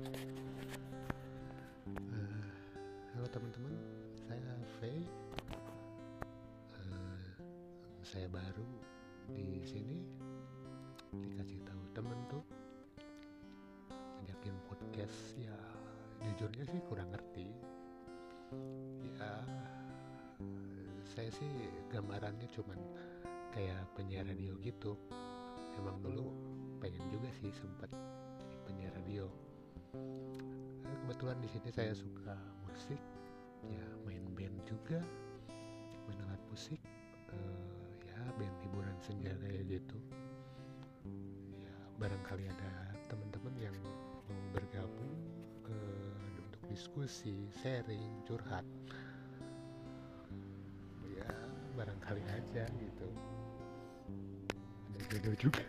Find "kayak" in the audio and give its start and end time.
23.52-23.84, 39.42-39.66